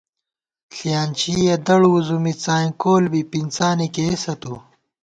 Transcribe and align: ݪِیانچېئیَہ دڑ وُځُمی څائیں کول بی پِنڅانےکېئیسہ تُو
ݪِیانچېئیَہ 0.75 1.55
دڑ 1.65 1.81
وُځُمی 1.91 2.33
څائیں 2.43 2.71
کول 2.81 3.03
بی 3.11 3.21
پِنڅانےکېئیسہ 3.31 4.33
تُو 4.41 4.53